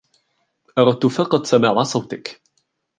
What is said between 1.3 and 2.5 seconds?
سماع صوتك.